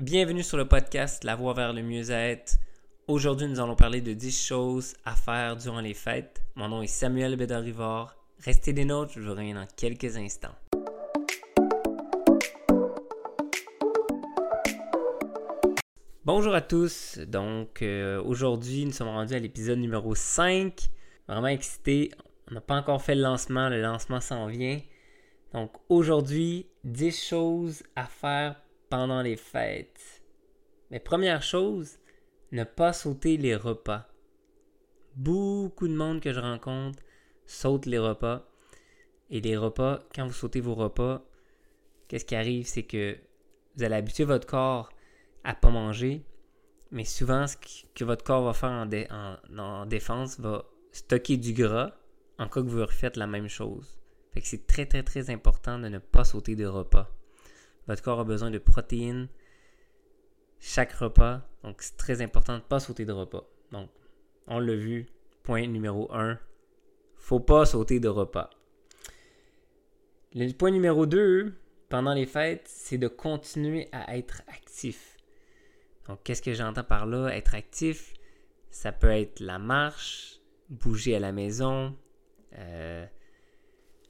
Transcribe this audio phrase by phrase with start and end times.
[0.00, 2.54] Bienvenue sur le podcast La Voie vers le mieux-être.
[3.06, 6.42] Aujourd'hui, nous allons parler de 10 choses à faire durant les fêtes.
[6.54, 8.16] Mon nom est Samuel Bédarivard.
[8.42, 10.54] Restez des nôtres, je vous reviens dans quelques instants.
[16.24, 17.18] Bonjour à tous.
[17.18, 20.80] Donc, euh, aujourd'hui, nous sommes rendus à l'épisode numéro 5.
[21.28, 22.10] Vraiment excité.
[22.50, 23.68] On n'a pas encore fait le lancement.
[23.68, 24.80] Le lancement s'en vient.
[25.52, 28.56] Donc, aujourd'hui, 10 choses à faire
[28.90, 30.22] pendant les fêtes.
[30.90, 31.98] Mais première chose,
[32.52, 34.08] ne pas sauter les repas.
[35.14, 37.02] Beaucoup de monde que je rencontre
[37.46, 38.46] saute les repas.
[39.30, 41.24] Et les repas, quand vous sautez vos repas,
[42.08, 43.16] qu'est-ce qui arrive, c'est que
[43.76, 44.90] vous allez habituer votre corps
[45.44, 46.24] à pas manger,
[46.90, 47.56] mais souvent ce
[47.94, 48.88] que votre corps va faire
[49.56, 51.92] en, défense va stocker du gras
[52.38, 54.00] en cas que vous refaites la même chose.
[54.32, 57.08] Fait que c'est très très très important de ne pas sauter de repas.
[57.90, 59.26] Votre corps a besoin de protéines
[60.60, 63.44] chaque repas, donc c'est très important de ne pas sauter de repas.
[63.72, 63.90] Donc,
[64.46, 65.08] on l'a vu,
[65.42, 66.38] point numéro 1,
[67.16, 68.48] faut pas sauter de repas.
[70.34, 71.52] Le point numéro 2,
[71.88, 75.16] pendant les fêtes, c'est de continuer à être actif.
[76.06, 77.34] Donc, qu'est-ce que j'entends par là?
[77.36, 78.14] Être actif,
[78.70, 81.96] ça peut être la marche, bouger à la maison,
[82.56, 83.04] euh,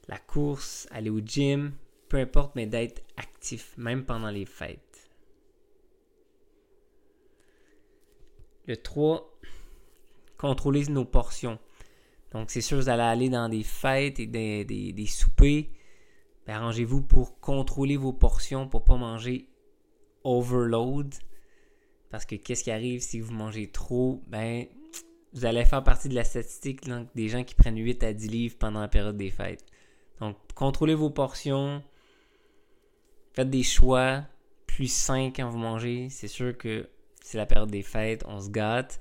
[0.07, 1.73] la course, aller au gym,
[2.11, 5.09] peu importe, mais d'être actif, même pendant les fêtes.
[8.67, 9.39] Le 3,
[10.37, 11.57] contrôler nos portions.
[12.33, 15.69] Donc, c'est sûr, vous allez aller dans des fêtes et des, des, soupers.
[16.45, 19.47] Ben, arrangez-vous pour contrôler vos portions pour ne pas manger
[20.25, 21.15] overload.
[22.09, 24.21] Parce que qu'est-ce qui arrive si vous mangez trop?
[24.27, 24.65] Ben,
[25.31, 26.81] vous allez faire partie de la statistique
[27.15, 29.65] des gens qui prennent 8 à 10 livres pendant la période des fêtes.
[30.19, 31.81] Donc, contrôlez vos portions.
[33.33, 34.23] Faites des choix
[34.67, 36.09] plus sains quand vous mangez.
[36.09, 36.89] C'est sûr que
[37.21, 38.99] c'est la période des fêtes, on se gâte,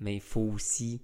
[0.00, 1.02] mais il faut aussi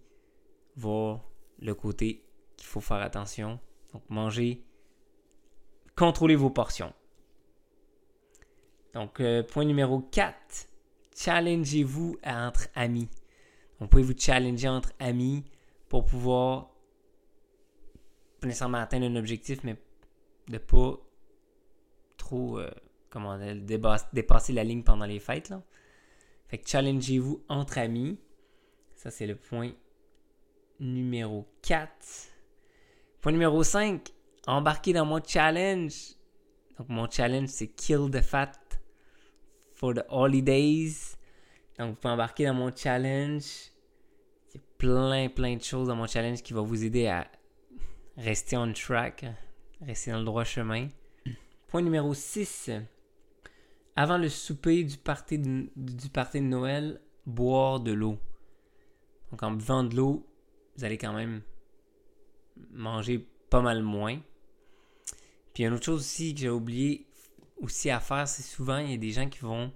[0.77, 1.21] voir
[1.59, 2.25] le côté
[2.57, 3.59] qu'il faut faire attention.
[3.93, 4.65] Donc, mangez,
[5.97, 6.93] contrôlez vos portions.
[8.95, 10.69] Donc, euh, point numéro 4,
[11.17, 13.09] challengez-vous entre amis.
[13.81, 15.45] Vous pouvez vous challenger entre amis
[15.89, 16.71] pour pouvoir,
[18.41, 19.77] pas nécessairement atteindre un objectif, mais
[20.49, 20.99] de pas
[22.33, 22.71] euh,
[23.11, 23.39] comment
[24.13, 25.51] dépasser la ligne pendant les fêtes.
[25.51, 25.63] Là.
[26.49, 28.19] Fait que challengez-vous entre amis.
[28.95, 29.73] Ça, c'est le point
[30.79, 31.91] numéro 4.
[33.21, 34.09] Point numéro 5,
[34.47, 36.15] embarquez dans mon challenge.
[36.79, 38.53] Donc, mon challenge, c'est Kill the Fat
[39.73, 41.17] for the Holidays.
[41.79, 43.71] Donc, vous pouvez embarquer dans mon challenge.
[44.51, 47.27] Il y a plein, plein de choses dans mon challenge qui vont vous aider à
[48.17, 49.25] rester on track,
[49.81, 50.89] rester dans le droit chemin.
[51.73, 52.71] Point numéro 6.
[53.97, 58.19] Avant le souper du party de, Noël, boire de l'eau.
[59.31, 60.27] Donc en buvant de l'eau,
[60.77, 61.41] vous allez quand même
[62.73, 64.21] manger pas mal moins.
[65.55, 67.07] Puis une autre chose aussi que j'ai oublié
[67.63, 69.73] aussi à faire, c'est souvent il y a des gens qui vont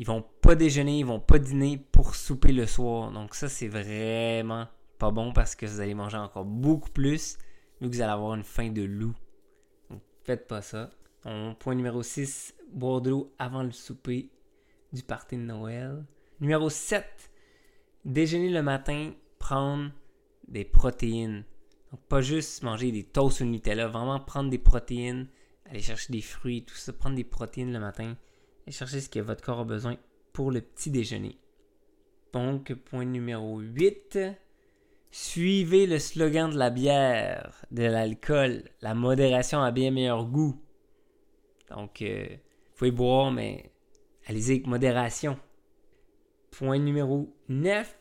[0.00, 3.12] ils vont pas déjeuner, ils vont pas dîner pour souper le soir.
[3.12, 4.66] Donc ça c'est vraiment
[4.98, 7.38] pas bon parce que vous allez manger encore beaucoup plus,
[7.80, 9.14] vu que vous allez avoir une faim de loup.
[10.24, 10.90] Faites pas ça.
[11.58, 14.30] point numéro 6, boire de l'eau avant le souper
[14.92, 16.04] du party de Noël.
[16.40, 17.04] Numéro 7,
[18.04, 19.90] déjeuner le matin, prendre
[20.46, 21.44] des protéines.
[21.90, 25.28] Donc, pas juste manger des toasts au Nutella, vraiment prendre des protéines,
[25.66, 28.16] aller chercher des fruits, tout ça, prendre des protéines le matin
[28.66, 29.96] et chercher ce que votre corps a besoin
[30.32, 31.36] pour le petit déjeuner.
[32.32, 34.18] Donc, point numéro 8,
[35.14, 38.62] Suivez le slogan de la bière, de l'alcool.
[38.80, 40.58] La modération a bien meilleur goût.
[41.68, 43.70] Donc, euh, vous pouvez boire, mais
[44.26, 45.38] allez-y avec modération.
[46.50, 47.94] Point numéro 9.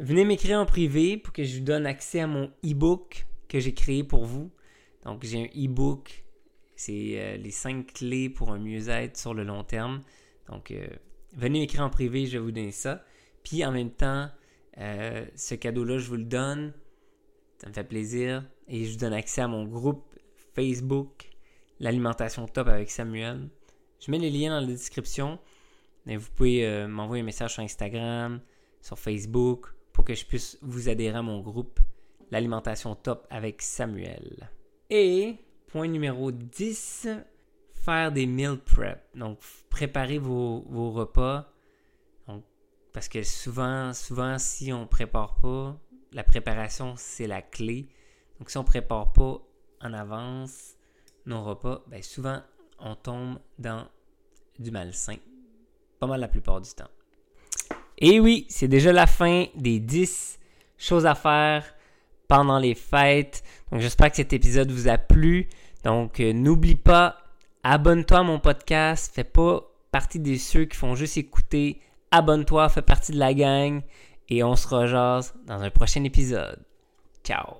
[0.00, 3.72] Venez m'écrire en privé pour que je vous donne accès à mon e-book que j'ai
[3.72, 4.50] créé pour vous.
[5.06, 6.24] Donc, j'ai un e-book.
[6.76, 10.02] C'est euh, les 5 clés pour un mieux-être sur le long terme.
[10.50, 10.86] Donc, euh,
[11.34, 13.02] venez m'écrire en privé, je vais vous donner ça.
[13.42, 14.28] Puis, en même temps,
[14.78, 16.72] euh, ce cadeau-là, je vous le donne.
[17.58, 18.44] Ça me fait plaisir.
[18.68, 20.04] Et je vous donne accès à mon groupe
[20.54, 21.30] Facebook,
[21.80, 23.48] l'alimentation top avec Samuel.
[24.00, 25.38] Je mets les liens dans la description.
[26.06, 28.40] Mais vous pouvez euh, m'envoyer un message sur Instagram,
[28.80, 31.78] sur Facebook, pour que je puisse vous adhérer à mon groupe,
[32.30, 34.50] l'alimentation top avec Samuel.
[34.90, 35.36] Et
[35.68, 37.08] point numéro 10,
[37.72, 39.00] faire des meal prep.
[39.14, 39.38] Donc,
[39.70, 41.52] préparer vos, vos repas
[42.92, 45.76] parce que souvent, souvent, si on prépare pas,
[46.12, 47.88] la préparation, c'est la clé.
[48.38, 49.40] Donc, si on prépare pas
[49.80, 50.74] en avance
[51.26, 52.40] nos repas, ben souvent,
[52.78, 53.86] on tombe dans
[54.58, 55.16] du malsain.
[55.98, 56.90] pas mal la plupart du temps.
[57.98, 60.38] Et oui, c'est déjà la fin des 10
[60.76, 61.64] choses à faire
[62.26, 63.42] pendant les fêtes.
[63.70, 65.48] Donc j'espère que cet épisode vous a plu.
[65.84, 67.18] Donc euh, n'oublie pas,
[67.62, 69.12] abonne-toi à mon podcast.
[69.14, 69.62] Fais pas
[69.92, 71.80] partie des ceux qui font juste écouter.
[72.12, 73.82] Abonne-toi, fais partie de la gang.
[74.28, 76.58] Et on se rejase dans un prochain épisode.
[77.24, 77.56] Ciao